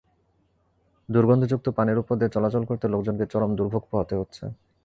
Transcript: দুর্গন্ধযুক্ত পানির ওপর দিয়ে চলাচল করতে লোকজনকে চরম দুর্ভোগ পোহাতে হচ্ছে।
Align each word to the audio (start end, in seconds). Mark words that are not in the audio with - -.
দুর্গন্ধযুক্ত 1.09 1.67
পানির 1.77 2.01
ওপর 2.01 2.15
দিয়ে 2.19 2.33
চলাচল 2.35 2.63
করতে 2.69 2.85
লোকজনকে 2.87 3.25
চরম 3.31 3.51
দুর্ভোগ 3.55 3.83
পোহাতে 3.91 4.15
হচ্ছে। 4.17 4.43